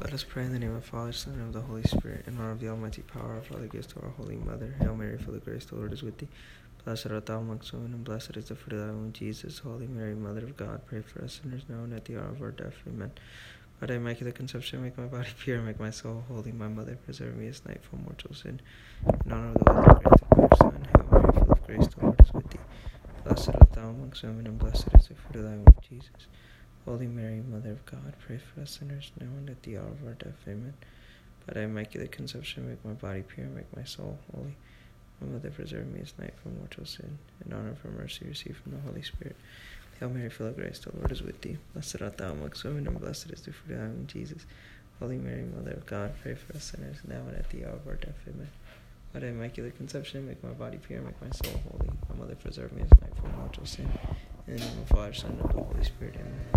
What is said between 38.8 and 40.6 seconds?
Holy Spirit. Hail Mary, full of